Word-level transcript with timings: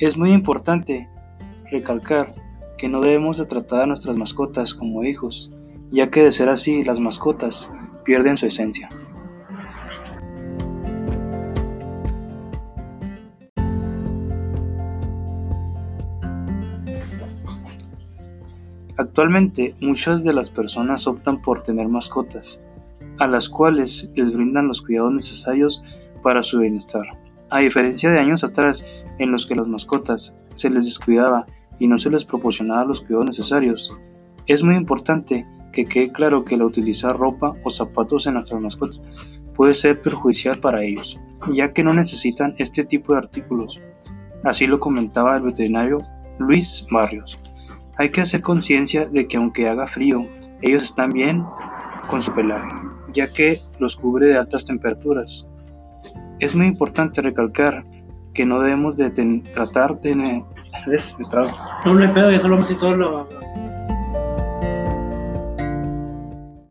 Es 0.00 0.16
muy 0.16 0.30
importante 0.30 1.08
recalcar 1.72 2.32
que 2.76 2.88
no 2.88 3.00
debemos 3.00 3.38
de 3.38 3.46
tratar 3.46 3.82
a 3.82 3.86
nuestras 3.86 4.16
mascotas 4.16 4.72
como 4.72 5.02
hijos, 5.02 5.50
ya 5.90 6.08
que 6.08 6.22
de 6.22 6.30
ser 6.30 6.48
así 6.48 6.84
las 6.84 7.00
mascotas 7.00 7.68
pierden 8.04 8.36
su 8.36 8.46
esencia. 8.46 8.88
Actualmente 18.96 19.74
muchas 19.80 20.22
de 20.22 20.32
las 20.32 20.48
personas 20.48 21.08
optan 21.08 21.42
por 21.42 21.64
tener 21.64 21.88
mascotas, 21.88 22.62
a 23.18 23.26
las 23.26 23.48
cuales 23.48 24.08
les 24.14 24.32
brindan 24.32 24.68
los 24.68 24.80
cuidados 24.80 25.12
necesarios 25.12 25.82
para 26.22 26.44
su 26.44 26.60
bienestar. 26.60 27.27
A 27.50 27.60
diferencia 27.60 28.10
de 28.10 28.18
años 28.18 28.44
atrás 28.44 28.84
en 29.18 29.32
los 29.32 29.46
que 29.46 29.54
las 29.54 29.66
mascotas 29.66 30.34
se 30.54 30.68
les 30.68 30.84
descuidaba 30.84 31.46
y 31.78 31.86
no 31.86 31.96
se 31.96 32.10
les 32.10 32.24
proporcionaba 32.24 32.84
los 32.84 33.00
cuidados 33.00 33.26
necesarios, 33.26 33.96
es 34.46 34.62
muy 34.62 34.76
importante 34.76 35.46
que 35.72 35.84
quede 35.84 36.12
claro 36.12 36.44
que 36.44 36.56
el 36.56 36.62
utilizar 36.62 37.16
ropa 37.16 37.54
o 37.64 37.70
zapatos 37.70 38.26
en 38.26 38.34
nuestras 38.34 38.60
mascotas 38.60 39.02
puede 39.54 39.74
ser 39.74 40.00
perjudicial 40.02 40.58
para 40.60 40.82
ellos, 40.82 41.18
ya 41.52 41.72
que 41.72 41.82
no 41.82 41.92
necesitan 41.94 42.54
este 42.58 42.84
tipo 42.84 43.12
de 43.12 43.18
artículos. 43.18 43.80
Así 44.44 44.66
lo 44.66 44.78
comentaba 44.78 45.36
el 45.36 45.42
veterinario 45.42 45.98
Luis 46.38 46.86
Barrios. 46.90 47.36
Hay 47.96 48.10
que 48.10 48.20
hacer 48.20 48.42
conciencia 48.42 49.08
de 49.08 49.26
que 49.26 49.36
aunque 49.36 49.68
haga 49.68 49.86
frío, 49.86 50.26
ellos 50.62 50.84
están 50.84 51.10
bien 51.10 51.44
con 52.08 52.22
su 52.22 52.32
pelaje, 52.32 52.68
ya 53.12 53.32
que 53.32 53.60
los 53.78 53.96
cubre 53.96 54.28
de 54.28 54.36
altas 54.36 54.64
temperaturas. 54.64 55.46
Es 56.40 56.54
muy 56.54 56.66
importante 56.66 57.20
recalcar 57.22 57.84
que 58.34 58.46
no 58.46 58.60
debemos 58.60 58.96
de 58.96 59.10
tratar 59.52 60.00
de... 60.00 60.14
No, 61.84 61.94
no 61.94 62.00
hay 62.02 62.08
pedo, 62.08 62.30
ya 62.30 62.38
solo 62.38 62.56
vamos 62.56 62.78
todo 62.78 62.96
lo... 62.96 63.28